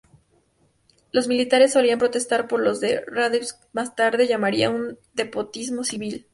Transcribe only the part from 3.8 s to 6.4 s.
tarde llamaría un "despotismo civil".